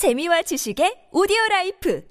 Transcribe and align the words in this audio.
재미와 0.00 0.40
지식의 0.40 1.12
오디오 1.12 1.36
life 1.50 2.02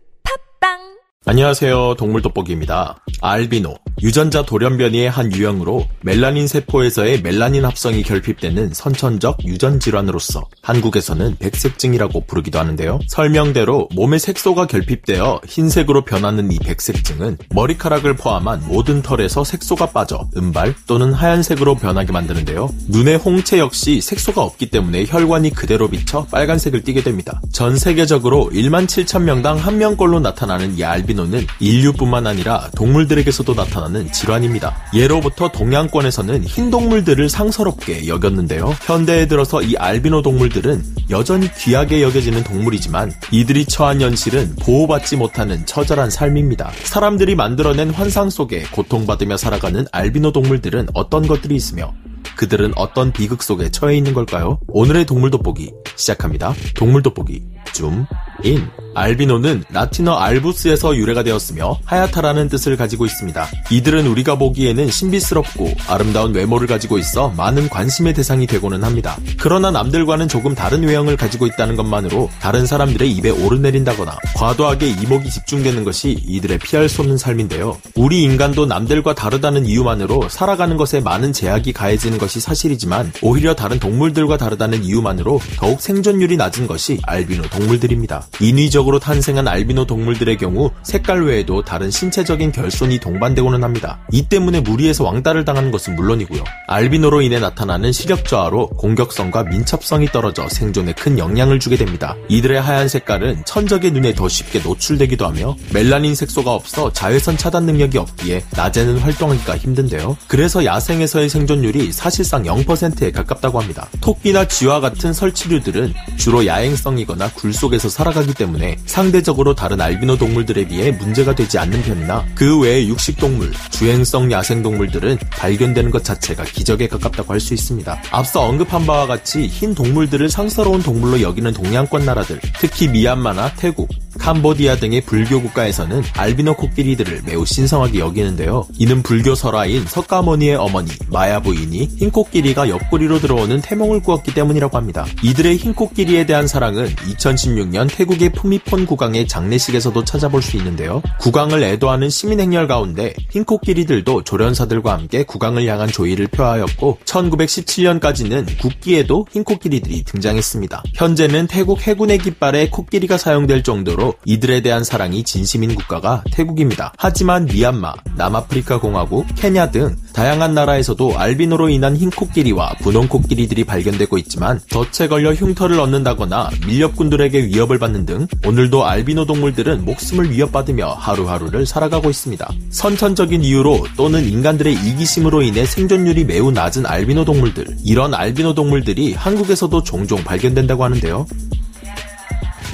팟빵 0.62 0.78
안녕하세요. 1.26 1.96
동물돋보기입니다. 1.96 3.04
알비노, 3.20 3.74
유전자 4.02 4.44
돌연변이의 4.44 5.10
한 5.10 5.32
유형으로 5.32 5.88
멜라닌 6.02 6.48
세포에서의 6.48 7.22
멜라닌 7.22 7.66
합성이 7.66 8.02
결핍되는 8.04 8.74
선천적 8.74 9.46
유전 9.46 9.80
질환으로서 9.80 10.48
한국에서는 10.62 11.38
백색증이라고 11.40 12.26
부르기도 12.26 12.60
하는데요. 12.60 13.00
설명대로 13.08 13.90
몸의 13.94 14.20
색소가 14.20 14.68
결핍되어 14.68 15.42
흰색으로 15.46 16.06
변하는 16.06 16.52
이 16.52 16.58
백색증은 16.60 17.38
머리카락을 17.52 18.16
포함한 18.16 18.64
모든 18.68 19.02
털에서 19.02 19.44
색소가 19.44 19.88
빠져 19.88 20.28
은발 20.36 20.74
또는 20.88 21.14
하얀색으로 21.14 21.76
변하게 21.76 22.12
만드는데요. 22.12 22.70
눈의 22.88 23.18
홍채 23.18 23.60
역시 23.60 24.02
색소가 24.02 24.42
없기 24.42 24.70
때문에 24.72 25.06
혈관이 25.08 25.52
그대로 25.52 25.90
비쳐 25.90 26.26
빨간색을 26.32 26.84
띠게 26.84 27.04
됩니다. 27.04 27.42
전 27.52 27.78
세계적으로 27.78 28.50
1만 28.52 28.88
7천 28.88 29.24
명당 29.24 29.58
한 29.58 29.78
명꼴로 29.78 30.22
나타나는 30.22 30.78
이 30.78 30.84
알비노 30.84 31.20
알비노는 31.20 31.46
인류뿐만 31.60 32.28
아니라 32.28 32.70
동물들에게서도 32.76 33.54
나타나는 33.54 33.89
질환입니다. 34.12 34.76
예로부터 34.94 35.50
동양권에서는 35.50 36.44
흰 36.44 36.70
동물들을 36.70 37.30
상서롭게 37.30 38.08
여겼는데요. 38.08 38.76
현대에 38.86 39.28
들어서 39.28 39.62
이 39.62 39.76
알비노 39.76 40.22
동물들은 40.22 40.84
여전히 41.10 41.52
귀하게 41.54 42.02
여겨지는 42.04 42.44
동물이지만 42.44 43.12
이들이 43.32 43.66
처한 43.66 44.02
현실은 44.02 44.56
보호받지 44.62 45.18
못하는 45.18 45.66
처절한 45.66 46.10
삶입니다. 46.10 46.72
사람들이 46.84 47.36
만들어낸 47.36 47.90
환상 47.90 48.30
속에 48.30 48.64
고통받으며 48.72 49.38
살아가는 49.38 49.86
알비노 49.92 50.32
동물들은 50.32 50.90
어떤 50.94 51.28
것들이 51.28 51.56
있으며 51.56 51.94
그들은 52.36 52.74
어떤 52.76 53.12
비극 53.12 53.44
속에 53.44 53.70
처해 53.70 53.98
있는 53.98 54.14
걸까요? 54.14 54.60
오늘의 54.70 55.06
동물 55.06 55.30
돋보기 55.30 55.74
시작합니다. 55.96 56.54
동물 56.76 57.02
돋보기 57.02 57.44
줌 57.74 58.06
인. 58.44 58.70
알비노는 58.96 59.66
라틴어 59.70 60.16
알부스에서 60.16 60.96
유래가 60.96 61.24
되었으며 61.24 61.78
하얗다라는 61.86 62.50
뜻을 62.50 62.76
가지고 62.76 63.06
있습니다. 63.06 63.48
이들은 63.72 64.08
우리가 64.08 64.36
보기에는 64.36 64.90
신비스럽고 64.90 65.74
아름다운 65.88 66.34
외모를 66.34 66.68
가지고 66.68 66.98
있어 66.98 67.30
많은 67.38 67.70
관심의 67.70 68.14
대상이 68.14 68.48
되고는 68.48 68.84
합니다. 68.84 69.18
그러나 69.40 69.72
남들과는 69.72 70.28
조금 70.28 70.56
다른 70.56 70.84
외형을 70.84 71.18
가지고 71.18 71.46
있다는 71.46 71.76
것만으로 71.76 72.30
다른 72.42 72.66
사람들의 72.66 73.12
입에 73.12 73.30
오르내린다거나 73.30 74.18
과도하게 74.36 74.90
이목이 74.90 75.30
집중되는 75.30 75.84
것이 75.84 76.18
이들의 76.26 76.60
피할 76.60 76.90
수 76.90 77.02
없는 77.02 77.18
삶인데요. 77.18 77.78
우리 77.96 78.24
인간도 78.24 78.66
남들과 78.66 79.14
다르다는 79.14 79.66
이유만으로 79.66 80.30
살아가는 80.30 80.78
것에 80.78 81.00
많은 81.00 81.32
제약이 81.32 81.74
가해지는 81.74 82.18
것이 82.18 82.40
사실이지만 82.40 83.14
오히려 83.22 83.56
다른 83.56 83.80
동물들과 83.80 84.38
다르다는 84.38 84.84
이유만으로 84.84 85.40
더욱 85.58 85.80
생존율이 85.80 86.38
낮은 86.38 86.68
것이 86.68 87.00
알비노 87.04 87.44
동물들입니다. 87.50 88.28
인위적으로 88.40 89.00
탄생한 89.00 89.48
알비노 89.48 89.86
동물들의 89.86 90.38
경우 90.38 90.72
색깔 90.84 91.24
외에도 91.24 91.62
다른 91.64 91.92
신체적인 91.92 92.52
결손이 92.52 93.00
동반되고는 93.00 93.64
합니다. 93.64 94.00
이 94.12 94.24
때문에 94.24 94.62
무리해서 94.62 95.04
왕따를 95.04 95.46
당하는 95.46 95.72
것은 95.72 95.96
물론이고요. 95.96 96.44
알비노로 96.68 97.22
인해 97.22 97.40
나타나는 97.40 97.92
시력 97.92 98.26
저하로 98.26 98.68
공격성과 98.70 99.44
민첩성이 99.44 100.08
떨어져 100.08 100.48
생존에 100.50 100.94
큰 100.94 101.18
영향을 101.18 101.60
주게 101.60 101.76
됩니다. 101.76 102.16
이들의 102.30 102.62
하얀 102.62 102.88
색깔은 102.88 103.44
천적의 103.46 103.92
눈에 103.92 104.14
더 104.14 104.28
쉽게 104.28 104.60
노출되기도 104.60 105.26
하며 105.26 105.56
멜라닌 105.74 106.16
색소가 106.16 106.54
없어 106.54 106.92
자외선 106.94 107.38
차단 107.38 107.66
능력이 107.66 107.98
없기에 107.98 108.44
낮에는 108.56 109.00
활동하기가 109.00 109.58
힘든데요. 109.58 110.18
그래서 110.28 110.64
야생에서의 110.64 111.30
생존율이 111.30 111.92
사실상 111.92 112.44
0%에 112.44 113.12
가깝다고 113.12 113.60
합니다. 113.60 113.88
토끼나 114.02 114.48
쥐와 114.48 114.80
같은 114.80 115.14
설치류들은 115.14 115.94
주로 116.18 116.46
야행성이거나 116.46 117.32
굴 117.34 117.54
속에서 117.54 117.90
살아가 117.90 118.19
기 118.26 118.34
때문에 118.34 118.78
상대적으로 118.86 119.56
다른 119.56 119.82
알비노 119.82 120.18
동물들에 120.18 120.68
비해 120.68 120.92
문제가 120.92 121.34
되지 121.34 121.58
않는 121.58 121.82
편이나 121.84 122.26
그 122.36 122.60
외의 122.60 122.88
육식동물, 122.90 123.52
주행성 123.72 124.32
야생동물들은 124.32 125.18
발견되는 125.32 125.92
것 125.92 126.04
자체가 126.04 126.44
기적에 126.44 126.88
가깝다고 126.88 127.34
할 127.34 127.40
수 127.40 127.54
있습니다. 127.54 128.02
앞서 128.12 128.42
언급한 128.42 128.86
바와 128.86 129.08
같이 129.08 129.48
흰 129.48 129.74
동물들을 129.74 130.30
상스러운 130.30 130.84
동물로 130.84 131.22
여기는 131.22 131.54
동양권 131.54 132.06
나라들, 132.06 132.40
특히 132.60 132.90
미얀마나 132.90 133.54
태국, 133.56 133.90
캄보디아 134.18 134.78
등의 134.78 135.02
불교 135.02 135.42
국가에서는 135.42 136.04
알비노 136.16 136.56
코끼리들을 136.56 137.22
매우 137.26 137.46
신성하게 137.46 138.00
여기는데요. 138.00 138.66
이는 138.78 139.04
불교 139.04 139.36
설화인 139.36 139.86
석가모니의 139.86 140.56
어머니 140.56 140.92
마야 141.10 141.40
부인이 141.42 141.90
흰 141.98 142.12
코끼리가 142.12 142.70
옆구리로 142.70 143.20
들어오는 143.20 143.62
태몽을 143.62 144.02
꾸었기 144.02 144.34
때문이라고 144.34 144.78
합니다. 144.78 145.06
이들의 145.24 145.58
흰 145.58 145.74
코끼리에 145.74 146.26
대한 146.26 146.48
사랑은 146.48 146.88
2016년 146.88 147.90
태국의 147.96 148.30
푸미폰 148.34 148.86
국왕의 148.86 149.28
장례식에서도 149.28 150.04
찾아볼 150.06 150.42
수 150.42 150.58
있는데요. 150.58 151.02
국왕을 151.20 151.64
애도하는 151.64 152.10
시민 152.10 152.40
행렬 152.40 152.68
가운데 152.68 153.14
흰 153.30 153.44
코끼리들도 153.44 154.24
조련사들과 154.24 154.94
함께 154.94 155.24
국왕을 155.24 155.68
향한 155.68 155.88
조의를 155.90 156.28
표하였고 156.28 157.00
1917년까지는 157.06 158.60
국기에도 158.60 159.26
흰 159.32 159.44
코끼리들이 159.44 160.04
등장했습니다. 160.04 160.84
현재는 160.96 161.48
태국 161.48 161.82
해군의 161.82 162.20
깃발에 162.20 162.70
코끼리가 162.70 163.18
사용될 163.18 163.64
정도로 163.64 164.09
이들에 164.26 164.62
대한 164.62 164.84
사랑이 164.84 165.24
진심인 165.24 165.76
국가가 165.76 166.24
태국입니다. 166.32 166.94
하지만 166.98 167.46
미얀마, 167.46 167.94
남아프리카 168.16 168.80
공화국, 168.80 169.26
케냐 169.36 169.72
등 169.72 169.96
다양한 170.14 170.54
나라에서도 170.54 171.18
알비노로 171.18 171.70
인한 171.70 171.96
흰 171.96 172.10
코끼리와 172.10 172.76
분홍 172.82 173.08
코끼리들이 173.08 173.64
발견되고 173.64 174.18
있지만 174.18 174.60
덫에 174.70 175.08
걸려 175.08 175.34
흉터를 175.34 175.80
얻는다거나 175.80 176.50
밀렵꾼들에게 176.68 177.46
위협을 177.46 177.80
받는 177.80 178.06
등 178.06 178.28
오늘도 178.46 178.86
알비노 178.86 179.26
동물들은 179.26 179.86
목숨을 179.86 180.32
위협받으며 180.32 180.90
하루하루를 180.94 181.66
살아가고 181.66 182.10
있습니다. 182.10 182.50
선천적인 182.70 183.44
이유로 183.44 183.86
또는 183.96 184.26
인간들의 184.26 184.74
이기심으로 184.74 185.42
인해 185.42 185.66
생존율이 185.66 186.26
매우 186.26 186.52
낮은 186.52 186.86
알비노 186.86 187.26
동물들, 187.26 187.66
이런 187.84 188.14
알비노 188.14 188.54
동물들이 188.54 189.14
한국에서도 189.14 189.84
종종 189.84 190.24
발견된다고 190.24 190.84
하는데요. 190.84 191.26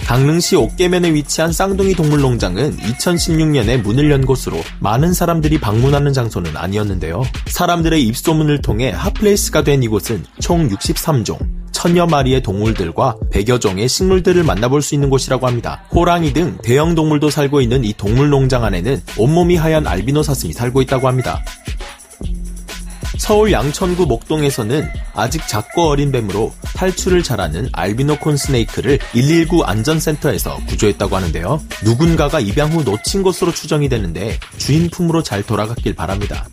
강릉시 0.05 0.55
옥계면에 0.55 1.13
위치한 1.15 1.51
쌍둥이 1.51 1.95
동물농장은 1.95 2.77
2016년에 2.77 3.81
문을 3.81 4.11
연 4.11 4.23
곳으로 4.23 4.61
많은 4.79 5.13
사람들이 5.13 5.59
방문하는 5.59 6.13
장소는 6.13 6.55
아니었는데요. 6.55 7.23
사람들의 7.47 8.03
입소문을 8.03 8.61
통해 8.61 8.91
hot 8.91 9.13
place가 9.13 9.63
된 9.63 9.81
이곳은 9.81 10.23
총 10.39 10.69
63종, 10.69 11.39
천여 11.71 12.05
마리의 12.05 12.43
동물들과 12.43 13.17
100여 13.31 13.59
종의 13.59 13.89
식물들을 13.89 14.43
만나볼 14.43 14.83
수 14.83 14.93
있는 14.93 15.09
곳이라고 15.09 15.47
합니다. 15.47 15.83
호랑이 15.91 16.33
등 16.33 16.57
대형 16.63 16.93
동물도 16.93 17.31
살고 17.31 17.61
있는 17.61 17.83
이 17.83 17.91
동물농장 17.93 18.63
안에는 18.63 19.01
온몸이 19.17 19.55
하얀 19.55 19.87
알비노 19.87 20.21
사슴이 20.21 20.53
살고 20.53 20.83
있다고 20.83 21.07
합니다. 21.07 21.43
서울 23.17 23.51
양천구 23.51 24.05
목동에서는 24.05 24.87
아직 25.13 25.47
작고 25.47 25.89
어린 25.89 26.11
뱀으로 26.11 26.53
탈출을 26.75 27.23
잘하는 27.23 27.69
알비노 27.71 28.19
콘스네이크를 28.19 28.99
119 29.13 29.63
안전센터에서 29.63 30.57
구조했다고 30.67 31.15
하는데요. 31.15 31.61
누군가가 31.83 32.39
입양 32.39 32.71
후 32.71 32.83
놓친 32.83 33.23
것으로 33.23 33.51
추정이 33.51 33.89
되는데 33.89 34.37
주인 34.57 34.89
품으로 34.89 35.23
잘 35.23 35.43
돌아갔길 35.43 35.95
바랍니다. 35.95 36.45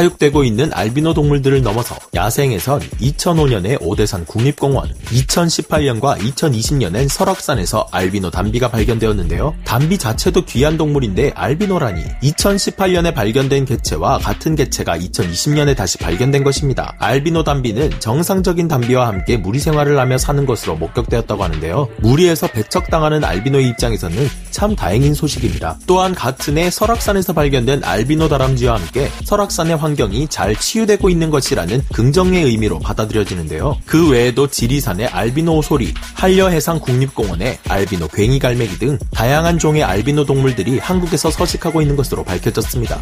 사육되고 0.00 0.44
있는 0.44 0.70
알비노 0.72 1.12
동물들을 1.12 1.62
넘어서 1.62 1.94
야생에선 2.14 2.80
2005년에 2.80 3.76
오대산 3.82 4.24
국립공원, 4.24 4.88
2018년과 4.88 6.18
2020년엔 6.18 7.08
설악산에서 7.08 7.86
알비노 7.90 8.30
담비가 8.30 8.70
발견되었는데요. 8.70 9.54
담비 9.64 9.98
자체도 9.98 10.46
귀한 10.46 10.78
동물인데 10.78 11.32
알비노라니 11.34 12.02
2018년에 12.22 13.14
발견된 13.14 13.66
개체와 13.66 14.18
같은 14.18 14.56
개체가 14.56 14.96
2020년에 14.96 15.76
다시 15.76 15.98
발견된 15.98 16.44
것입니다. 16.44 16.94
알비노 16.98 17.44
담비는 17.44 18.00
정상적인 18.00 18.68
담비와 18.68 19.06
함께 19.06 19.36
무리 19.36 19.58
생활을 19.58 19.98
하며 19.98 20.16
사는 20.16 20.46
것으로 20.46 20.76
목격되었다고 20.76 21.44
하는데요. 21.44 21.88
무리에서 21.98 22.46
배척당하는 22.46 23.22
알비노의 23.22 23.68
입장에서는 23.68 24.16
참 24.50 24.74
다행인 24.74 25.12
소식입니다. 25.12 25.78
또한 25.86 26.14
같은 26.14 26.56
해 26.56 26.70
설악산에서 26.70 27.34
발견된 27.34 27.84
알비노 27.84 28.28
다람쥐와 28.28 28.76
함께 28.76 29.10
설악산의 29.24 29.76
환경이 29.90 30.28
잘 30.28 30.54
치유되고 30.54 31.10
있는 31.10 31.30
것이라는 31.30 31.82
긍정의 31.92 32.44
의미로 32.44 32.78
받아들여지는데요. 32.78 33.76
그 33.86 34.10
외에도 34.10 34.46
지리산의 34.46 35.08
알비노 35.08 35.62
소리, 35.62 35.92
한려해상 36.14 36.78
국립공원의 36.80 37.58
알비노 37.68 38.08
괭이 38.08 38.38
갈매기 38.38 38.78
등 38.78 38.98
다양한 39.10 39.58
종의 39.58 39.82
알비노 39.82 40.26
동물들이 40.26 40.78
한국에서 40.78 41.30
서식하고 41.30 41.82
있는 41.82 41.96
것으로 41.96 42.22
밝혀졌습니다. 42.24 43.00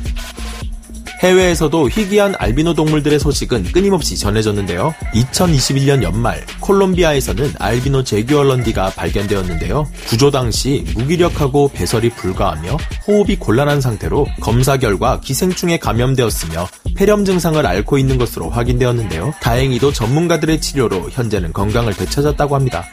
해외에서도 1.21 1.89
희귀한 1.89 2.35
알비노 2.39 2.75
동물들의 2.75 3.19
소식은 3.19 3.73
끊임없이 3.73 4.17
전해졌는데요. 4.17 4.95
2021년 5.15 6.03
연말 6.03 6.45
콜롬비아에서는 6.61 7.55
알비노 7.59 8.05
제규얼런디가 8.05 8.91
발견되었는데요. 8.91 9.89
구조 10.07 10.31
당시 10.31 10.85
무기력하고 10.95 11.71
배설이 11.73 12.11
불가하며 12.11 12.77
호흡이 13.07 13.37
곤란한 13.37 13.81
상태로 13.81 14.27
검사 14.41 14.77
결과 14.77 15.21
기생충에 15.21 15.79
감염되었으며 15.79 16.69
폐렴 16.97 17.25
증상을 17.25 17.65
앓고 17.65 17.99
있는 17.99 18.17
것으로 18.19 18.51
확인되었는데요. 18.51 19.35
다행히도 19.41 19.93
전문가들의 19.93 20.61
치료로 20.61 21.11
현재는 21.11 21.53
건강을 21.53 21.95
되찾았다고 21.95 22.55
합니다. 22.55 22.85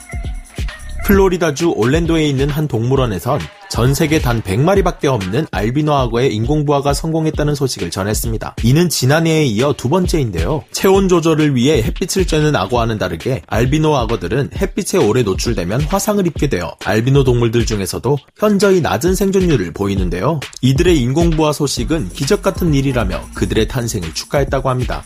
플로리다주 1.05 1.73
올랜도에 1.75 2.27
있는 2.27 2.49
한 2.49 2.67
동물원에선 2.67 3.39
전 3.75 3.93
세계 3.93 4.19
단 4.21 4.41
100마리밖에 4.41 5.07
없는 5.07 5.47
알비노 5.51 5.93
악어의 5.93 6.33
인공부화가 6.33 6.93
성공했다는 6.93 7.55
소식을 7.55 7.91
전했습니다. 7.91 8.55
이는 8.63 8.87
지난해에 8.87 9.43
이어 9.47 9.73
두 9.73 9.89
번째인데요. 9.89 10.63
체온 10.71 11.09
조절을 11.09 11.55
위해 11.55 11.83
햇빛을 11.83 12.23
쬐는 12.25 12.55
악어와는 12.55 12.97
다르게 12.97 13.41
알비노 13.47 13.93
악어들은 13.97 14.51
햇빛에 14.55 14.97
오래 14.97 15.23
노출되면 15.23 15.81
화상을 15.81 16.25
입게 16.25 16.47
되어 16.47 16.73
알비노 16.85 17.25
동물들 17.25 17.65
중에서도 17.65 18.17
현저히 18.37 18.79
낮은 18.79 19.13
생존율을 19.13 19.73
보이는데요. 19.73 20.39
이들의 20.61 20.97
인공부화 20.97 21.51
소식은 21.51 22.11
기적 22.13 22.41
같은 22.41 22.73
일이라며 22.73 23.25
그들의 23.33 23.67
탄생을 23.67 24.13
축하했다고 24.13 24.69
합니다. 24.69 25.03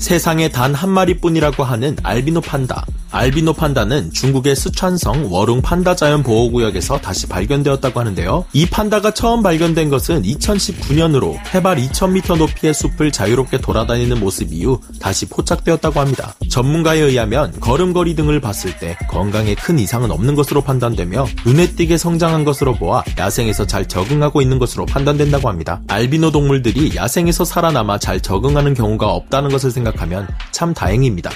세상에 0.00 0.48
단 0.48 0.74
한 0.74 0.90
마리뿐이라고 0.90 1.62
하는 1.62 1.96
알비노 2.02 2.40
판다. 2.40 2.84
알비노 3.14 3.52
판다는 3.52 4.10
중국의 4.12 4.56
스촨성 4.56 5.32
워룽 5.32 5.62
판다 5.62 5.94
자연 5.94 6.24
보호구역에서 6.24 6.98
다시 6.98 7.28
발견되었다고 7.28 8.00
하는데요. 8.00 8.44
이 8.52 8.66
판다가 8.66 9.12
처음 9.12 9.40
발견된 9.40 9.88
것은 9.88 10.22
2019년으로 10.22 11.36
해발 11.54 11.76
2000m 11.76 12.38
높이의 12.38 12.74
숲을 12.74 13.12
자유롭게 13.12 13.58
돌아다니는 13.58 14.18
모습 14.18 14.52
이후 14.52 14.80
다시 15.00 15.26
포착되었다고 15.26 16.00
합니다. 16.00 16.34
전문가에 16.50 16.98
의하면 16.98 17.52
걸음걸이 17.60 18.16
등을 18.16 18.40
봤을 18.40 18.76
때 18.78 18.98
건강에 19.08 19.54
큰 19.54 19.78
이상은 19.78 20.10
없는 20.10 20.34
것으로 20.34 20.62
판단되며 20.62 21.24
눈에 21.46 21.68
띄게 21.68 21.96
성장한 21.98 22.42
것으로 22.42 22.74
보아 22.74 23.04
야생에서 23.16 23.64
잘 23.64 23.86
적응하고 23.86 24.42
있는 24.42 24.58
것으로 24.58 24.86
판단된다고 24.86 25.48
합니다. 25.48 25.80
알비노 25.86 26.32
동물들이 26.32 26.96
야생에서 26.96 27.44
살아남아 27.44 27.98
잘 28.00 28.20
적응하는 28.20 28.74
경우가 28.74 29.08
없다는 29.08 29.50
것을 29.50 29.70
생각하면 29.70 30.26
참 30.50 30.74
다행입니다. 30.74 31.30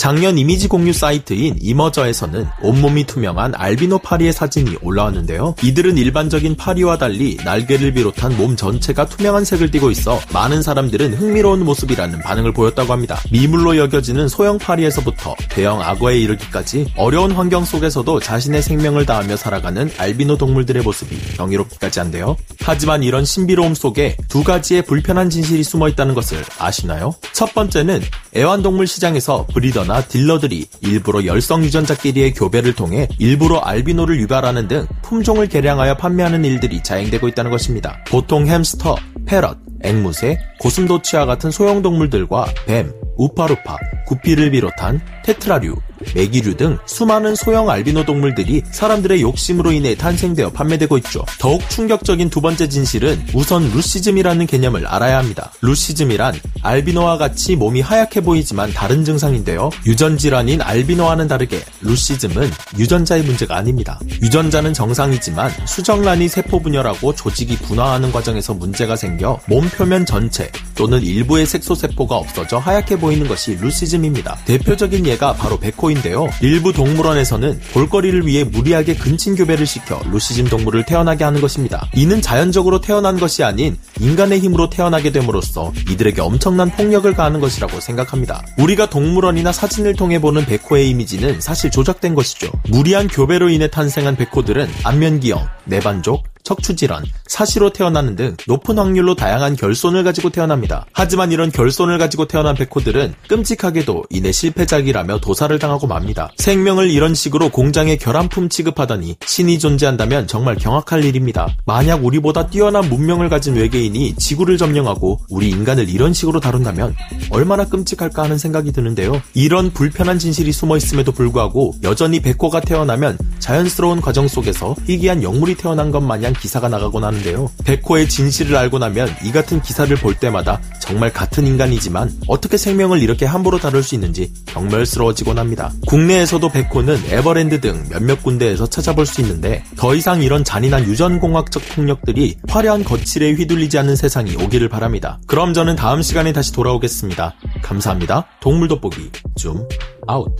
작년 0.00 0.38
이미지 0.38 0.66
공유 0.66 0.94
사이트인 0.94 1.58
이머저에서는 1.60 2.46
온몸이 2.62 3.04
투명한 3.04 3.52
알비노 3.54 3.98
파리의 3.98 4.32
사진이 4.32 4.78
올라왔는데요. 4.80 5.56
이들은 5.62 5.98
일반적인 5.98 6.56
파리와 6.56 6.96
달리 6.96 7.36
날개를 7.44 7.92
비롯한 7.92 8.34
몸 8.38 8.56
전체가 8.56 9.04
투명한 9.04 9.44
색을 9.44 9.70
띠고 9.70 9.90
있어 9.90 10.18
많은 10.32 10.62
사람들은 10.62 11.12
흥미로운 11.12 11.66
모습이라는 11.66 12.20
반응을 12.20 12.54
보였다고 12.54 12.94
합니다. 12.94 13.20
미물로 13.30 13.76
여겨지는 13.76 14.28
소형 14.28 14.56
파리에서부터 14.56 15.34
대형 15.50 15.82
악어에 15.82 16.18
이르기까지 16.18 16.94
어려운 16.96 17.32
환경 17.32 17.66
속에서도 17.66 18.20
자신의 18.20 18.62
생명을 18.62 19.04
다하며 19.04 19.36
살아가는 19.36 19.90
알비노 19.98 20.38
동물들의 20.38 20.82
모습이 20.82 21.14
경이롭기까지 21.36 22.00
한데요. 22.00 22.38
하지만 22.60 23.02
이런 23.02 23.26
신비로움 23.26 23.74
속에 23.74 24.16
두 24.30 24.44
가지의 24.44 24.86
불편한 24.86 25.28
진실이 25.28 25.62
숨어 25.62 25.88
있다는 25.88 26.14
것을 26.14 26.42
아시나요? 26.58 27.14
첫 27.34 27.52
번째는 27.52 28.00
애완동물 28.34 28.86
시장에서 28.86 29.46
브리더나 29.52 29.89
유전자나 29.90 30.02
딜러들이 30.02 30.66
일부러 30.82 31.24
열성 31.26 31.64
유전자끼리의 31.64 32.32
교배를 32.34 32.74
통해 32.74 33.08
일부러 33.18 33.58
알비노를 33.58 34.20
유발하는 34.20 34.68
등 34.68 34.86
품종을 35.02 35.48
개량하여 35.48 35.96
판매하는 35.96 36.44
일들이 36.44 36.82
자행되고 36.82 37.26
있다는 37.28 37.50
것입니다. 37.50 37.98
보통 38.06 38.46
햄스터, 38.46 38.96
패럿, 39.26 39.58
앵무새, 39.82 40.38
고슴도치와 40.60 41.26
같은 41.26 41.50
소형동물들과 41.50 42.46
뱀, 42.66 42.92
우파루파, 43.16 43.76
구피를 44.06 44.52
비롯한 44.52 45.00
테트라류, 45.24 45.76
메기류 46.14 46.56
등 46.56 46.78
수많은 46.86 47.34
소형 47.34 47.70
알비노 47.70 48.04
동물들이 48.04 48.62
사람들의 48.70 49.22
욕심으로 49.22 49.72
인해 49.72 49.94
탄생되어 49.94 50.50
판매되고 50.50 50.96
있죠. 50.98 51.24
더욱 51.38 51.68
충격적인 51.68 52.30
두 52.30 52.40
번째 52.40 52.68
진실은 52.68 53.22
우선 53.34 53.70
루시즘이라는 53.70 54.46
개념을 54.46 54.86
알아야 54.86 55.18
합니다. 55.18 55.52
루시즘이란 55.62 56.34
알비노와 56.62 57.18
같이 57.18 57.56
몸이 57.56 57.80
하얗게 57.80 58.20
보이지만 58.20 58.72
다른 58.72 59.04
증상인데요. 59.04 59.70
유전 59.86 60.18
질환인 60.18 60.60
알비노와는 60.62 61.28
다르게 61.28 61.60
루시즘은 61.82 62.50
유전자의 62.78 63.22
문제가 63.22 63.56
아닙니다. 63.56 63.98
유전자는 64.22 64.72
정상이지만 64.72 65.50
수정란이 65.66 66.28
세포 66.28 66.60
분열하고 66.60 67.14
조직이 67.14 67.56
분화하는 67.56 68.12
과정에서 68.12 68.54
문제가 68.54 68.96
생겨 68.96 69.40
몸 69.46 69.68
표면 69.70 70.06
전체 70.06 70.50
또는 70.74 71.02
일부의 71.02 71.46
색소세포가 71.46 72.16
없어져 72.16 72.58
하얗게 72.58 72.98
보이는 72.98 73.26
것이 73.28 73.56
루시즘입니다. 73.56 74.38
대표적인 74.44 75.06
예가 75.06 75.34
바로 75.34 75.58
베코 75.58 75.89
포인데요. 75.90 76.28
일부 76.40 76.72
동물원에서는 76.72 77.60
볼거리를 77.72 78.26
위해 78.26 78.44
무리하게 78.44 78.94
근친교배를 78.94 79.66
시켜 79.66 80.00
루시즘 80.10 80.46
동물을 80.46 80.84
태어나게 80.84 81.24
하는 81.24 81.40
것입니다. 81.40 81.88
이는 81.94 82.22
자연적으로 82.22 82.80
태어난 82.80 83.18
것이 83.18 83.42
아닌 83.42 83.76
인간의 83.98 84.40
힘으로 84.40 84.70
태어나게 84.70 85.10
됨으로써 85.10 85.72
이들에게 85.90 86.20
엄청난 86.20 86.70
폭력을 86.70 87.12
가하는 87.14 87.40
것이라고 87.40 87.80
생각합니다. 87.80 88.44
우리가 88.58 88.88
동물원이나 88.88 89.52
사진을 89.52 89.94
통해 89.94 90.20
보는 90.20 90.46
백호의 90.46 90.88
이미지는 90.90 91.40
사실 91.40 91.70
조작된 91.70 92.14
것이죠. 92.14 92.50
무리한 92.68 93.08
교배로 93.08 93.48
인해 93.48 93.68
탄생한 93.68 94.16
백호들은 94.16 94.68
안면기형, 94.84 95.46
내반족, 95.64 96.29
척추질환, 96.50 97.04
사시로 97.28 97.72
태어나는 97.72 98.16
등 98.16 98.36
높은 98.48 98.76
확률로 98.76 99.14
다양한 99.14 99.54
결손을 99.54 100.02
가지고 100.02 100.30
태어납니다. 100.30 100.86
하지만 100.92 101.30
이런 101.30 101.52
결손을 101.52 101.98
가지고 101.98 102.26
태어난 102.26 102.56
백호들은 102.56 103.14
끔찍하게도 103.28 104.06
이내 104.10 104.32
실패작이라며 104.32 105.20
도사를 105.20 105.56
당하고 105.58 105.86
맙니다. 105.86 106.30
생명을 106.38 106.90
이런 106.90 107.14
식으로 107.14 107.50
공장에 107.50 107.96
결함품 107.96 108.48
취급하다니 108.48 109.16
신이 109.24 109.60
존재한다면 109.60 110.26
정말 110.26 110.56
경악할 110.56 111.04
일입니다. 111.04 111.46
만약 111.66 112.04
우리보다 112.04 112.48
뛰어난 112.48 112.88
문명을 112.88 113.28
가진 113.28 113.54
외계인이 113.54 114.16
지구를 114.16 114.58
점령하고 114.58 115.20
우리 115.28 115.50
인간을 115.50 115.88
이런 115.88 116.12
식으로 116.12 116.40
다룬다면 116.40 116.96
얼마나 117.30 117.64
끔찍할까 117.64 118.24
하는 118.24 118.38
생각이 118.38 118.72
드는데요. 118.72 119.22
이런 119.34 119.70
불편한 119.70 120.18
진실이 120.18 120.50
숨어 120.50 120.76
있음에도 120.78 121.12
불구하고 121.12 121.74
여전히 121.84 122.20
백호가 122.20 122.60
태어나면 122.60 123.18
자연스러운 123.38 124.00
과정 124.00 124.26
속에서 124.26 124.74
희귀한 124.86 125.22
영물이 125.22 125.54
태어난 125.54 125.92
것 125.92 126.00
마냥 126.00 126.32
기사가 126.40 126.68
나가곤 126.68 127.04
하는데요. 127.04 127.50
백호의 127.64 128.08
진실을 128.08 128.56
알고 128.56 128.78
나면 128.78 129.08
이 129.24 129.32
같은 129.32 129.62
기사를 129.62 129.94
볼 129.96 130.14
때마다 130.14 130.60
정말 130.80 131.12
같은 131.12 131.46
인간이지만 131.46 132.10
어떻게 132.26 132.56
생명을 132.56 133.02
이렇게 133.02 133.26
함부로 133.26 133.58
다룰 133.58 133.82
수 133.82 133.94
있는지 133.94 134.32
경멸스러워지곤 134.46 135.38
합니다. 135.38 135.72
국내에서도 135.86 136.48
백호는 136.48 136.98
에버랜드 137.10 137.60
등 137.60 137.86
몇몇 137.90 138.22
군데에서 138.22 138.66
찾아볼 138.66 139.06
수 139.06 139.20
있는데 139.20 139.62
더 139.76 139.94
이상 139.94 140.22
이런 140.22 140.42
잔인한 140.42 140.84
유전공학적 140.84 141.62
폭력들이 141.74 142.36
화려한 142.48 142.84
거칠에 142.84 143.32
휘둘리지 143.32 143.78
않는 143.78 143.96
세상이 143.96 144.36
오기를 144.36 144.68
바랍니다. 144.68 145.20
그럼 145.26 145.54
저는 145.54 145.76
다음 145.76 146.02
시간에 146.02 146.32
다시 146.32 146.52
돌아오겠습니다. 146.52 147.34
감사합니다. 147.62 148.26
동물 148.40 148.68
돋보기 148.68 149.10
줌 149.36 149.68
아웃. 150.06 150.34